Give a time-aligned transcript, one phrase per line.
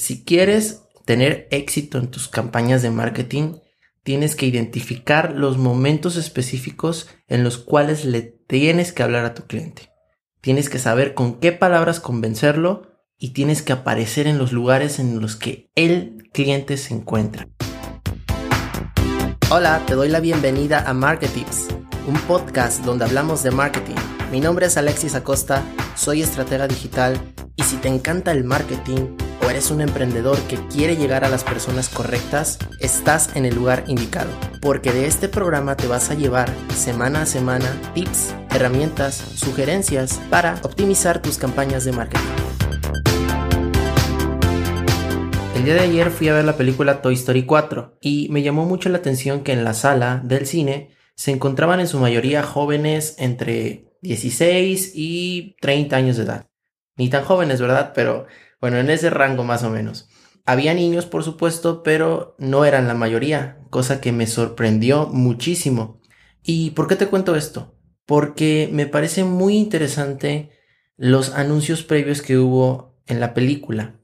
[0.00, 3.56] si quieres tener éxito en tus campañas de marketing,
[4.02, 9.42] tienes que identificar los momentos específicos en los cuales le tienes que hablar a tu
[9.42, 9.92] cliente.
[10.40, 15.20] Tienes que saber con qué palabras convencerlo y tienes que aparecer en los lugares en
[15.20, 17.46] los que el cliente se encuentra.
[19.50, 21.68] Hola, te doy la bienvenida a Marketips,
[22.08, 23.96] un podcast donde hablamos de marketing.
[24.32, 25.62] Mi nombre es Alexis Acosta,
[25.94, 27.20] soy estratega digital
[27.54, 29.18] y si te encanta el marketing,
[29.50, 34.30] eres un emprendedor que quiere llegar a las personas correctas, estás en el lugar indicado,
[34.60, 40.54] porque de este programa te vas a llevar semana a semana tips, herramientas, sugerencias para
[40.62, 42.24] optimizar tus campañas de marketing.
[45.56, 48.64] El día de ayer fui a ver la película Toy Story 4 y me llamó
[48.66, 53.16] mucho la atención que en la sala del cine se encontraban en su mayoría jóvenes
[53.18, 56.46] entre 16 y 30 años de edad.
[56.96, 57.92] Ni tan jóvenes, ¿verdad?
[57.94, 58.26] Pero
[58.60, 60.08] bueno, en ese rango más o menos.
[60.46, 66.00] Había niños, por supuesto, pero no eran la mayoría, cosa que me sorprendió muchísimo.
[66.42, 67.74] ¿Y por qué te cuento esto?
[68.06, 70.50] Porque me parece muy interesante
[70.96, 74.00] los anuncios previos que hubo en la película.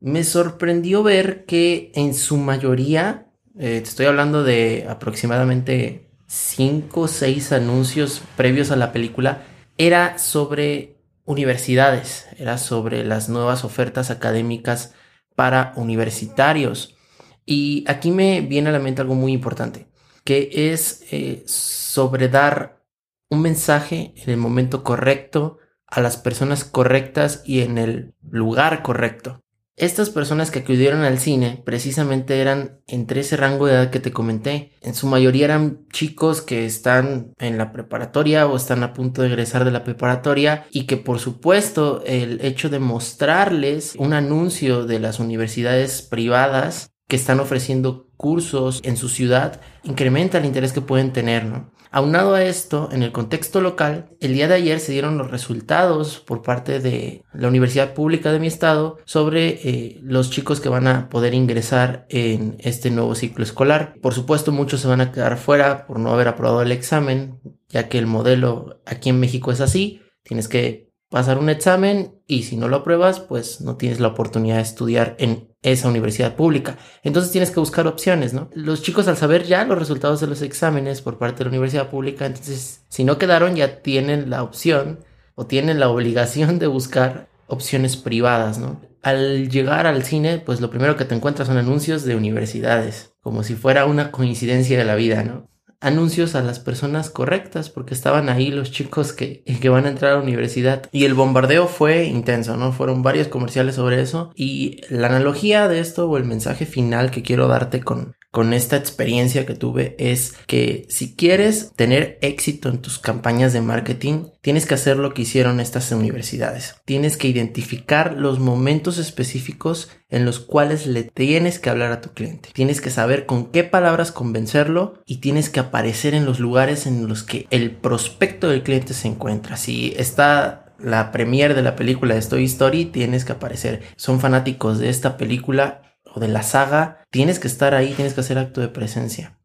[0.00, 7.52] Me sorprendió ver que en su mayoría, eh, estoy hablando de aproximadamente 5 o 6
[7.52, 9.44] anuncios previos a la película,
[9.78, 14.94] era sobre universidades, era sobre las nuevas ofertas académicas
[15.34, 16.96] para universitarios.
[17.44, 19.88] Y aquí me viene a la mente algo muy importante,
[20.24, 22.82] que es eh, sobre dar
[23.28, 29.42] un mensaje en el momento correcto, a las personas correctas y en el lugar correcto.
[29.76, 34.12] Estas personas que acudieron al cine precisamente eran entre ese rango de edad que te
[34.12, 34.72] comenté.
[34.82, 39.28] En su mayoría eran chicos que están en la preparatoria o están a punto de
[39.28, 45.00] egresar de la preparatoria y que por supuesto el hecho de mostrarles un anuncio de
[45.00, 51.12] las universidades privadas que están ofreciendo cursos en su ciudad incrementa el interés que pueden
[51.12, 51.70] tener, ¿no?
[51.90, 56.20] Aunado a esto, en el contexto local, el día de ayer se dieron los resultados
[56.20, 60.86] por parte de la Universidad Pública de mi estado sobre eh, los chicos que van
[60.86, 63.92] a poder ingresar en este nuevo ciclo escolar.
[64.00, 67.90] Por supuesto, muchos se van a quedar fuera por no haber aprobado el examen, ya
[67.90, 70.00] que el modelo aquí en México es así.
[70.22, 74.56] Tienes que pasar un examen y si no lo apruebas, pues no tienes la oportunidad
[74.56, 76.76] de estudiar en esa universidad pública.
[77.02, 78.50] Entonces tienes que buscar opciones, ¿no?
[78.54, 81.88] Los chicos al saber ya los resultados de los exámenes por parte de la universidad
[81.88, 85.00] pública, entonces si no quedaron ya tienen la opción
[85.34, 88.80] o tienen la obligación de buscar opciones privadas, ¿no?
[89.02, 93.42] Al llegar al cine, pues lo primero que te encuentras son anuncios de universidades, como
[93.42, 95.48] si fuera una coincidencia de la vida, ¿no?
[95.82, 100.12] Anuncios a las personas correctas porque estaban ahí los chicos que, que van a entrar
[100.12, 102.72] a la universidad y el bombardeo fue intenso, ¿no?
[102.72, 107.22] Fueron varios comerciales sobre eso y la analogía de esto o el mensaje final que
[107.22, 112.78] quiero darte con, con esta experiencia que tuve es que si quieres tener éxito en
[112.78, 116.76] tus campañas de marketing, tienes que hacer lo que hicieron estas universidades.
[116.86, 122.14] Tienes que identificar los momentos específicos en los cuales le tienes que hablar a tu
[122.14, 122.48] cliente.
[122.54, 127.08] Tienes que saber con qué palabras convencerlo y tienes que aparecer en los lugares en
[127.08, 129.58] los que el prospecto del cliente se encuentra.
[129.58, 133.82] Si está la premier de la película de Toy Story, tienes que aparecer.
[133.96, 135.82] Son fanáticos de esta película,
[136.14, 139.38] o de la saga, tienes que estar ahí, tienes que hacer acto de presencia.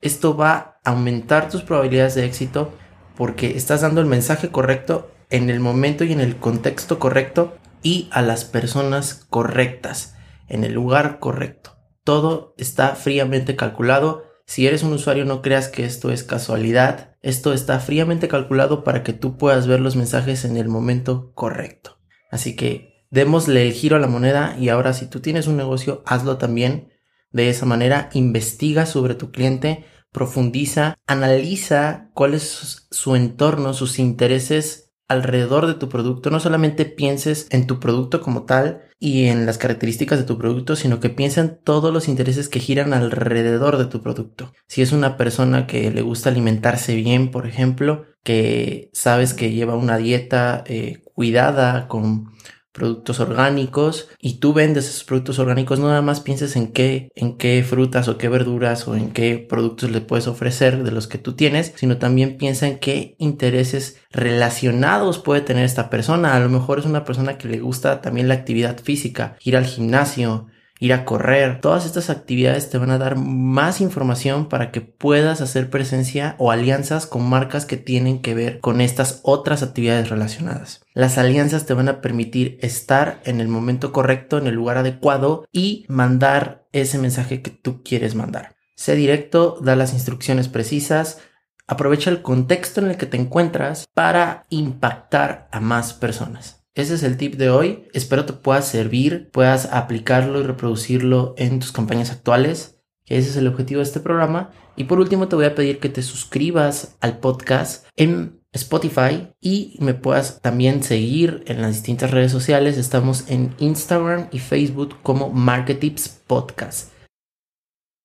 [0.00, 2.72] Esto va a aumentar tus probabilidades de éxito
[3.16, 8.08] porque estás dando el mensaje correcto en el momento y en el contexto correcto y
[8.12, 10.14] a las personas correctas,
[10.48, 11.76] en el lugar correcto.
[12.04, 14.24] Todo está fríamente calculado.
[14.46, 17.16] Si eres un usuario no creas que esto es casualidad.
[17.22, 21.98] Esto está fríamente calculado para que tú puedas ver los mensajes en el momento correcto.
[22.30, 26.02] Así que démosle el giro a la moneda y ahora si tú tienes un negocio,
[26.04, 26.92] hazlo también
[27.32, 34.92] de esa manera, investiga sobre tu cliente, profundiza, analiza cuál es su entorno, sus intereses
[35.08, 36.30] alrededor de tu producto.
[36.30, 40.76] No solamente pienses en tu producto como tal y en las características de tu producto,
[40.76, 44.52] sino que piensa en todos los intereses que giran alrededor de tu producto.
[44.66, 49.74] Si es una persona que le gusta alimentarse bien, por ejemplo, que sabes que lleva
[49.74, 52.36] una dieta eh, cuidada con
[52.76, 57.38] productos orgánicos y tú vendes esos productos orgánicos, no nada más pienses en qué, en
[57.38, 61.16] qué frutas o qué verduras o en qué productos le puedes ofrecer de los que
[61.16, 66.34] tú tienes, sino también piensa en qué intereses relacionados puede tener esta persona.
[66.34, 69.64] A lo mejor es una persona que le gusta también la actividad física, ir al
[69.64, 71.60] gimnasio, ir a correr.
[71.60, 76.50] Todas estas actividades te van a dar más información para que puedas hacer presencia o
[76.50, 80.82] alianzas con marcas que tienen que ver con estas otras actividades relacionadas.
[80.94, 85.46] Las alianzas te van a permitir estar en el momento correcto, en el lugar adecuado
[85.52, 88.56] y mandar ese mensaje que tú quieres mandar.
[88.74, 91.18] Sé directo, da las instrucciones precisas,
[91.66, 96.65] aprovecha el contexto en el que te encuentras para impactar a más personas.
[96.76, 97.88] Ese es el tip de hoy.
[97.94, 102.76] Espero te pueda servir, puedas aplicarlo y reproducirlo en tus campañas actuales,
[103.06, 104.50] que ese es el objetivo de este programa.
[104.76, 109.78] Y por último te voy a pedir que te suscribas al podcast en Spotify y
[109.80, 112.76] me puedas también seguir en las distintas redes sociales.
[112.76, 116.95] Estamos en Instagram y Facebook como Marketips Podcast.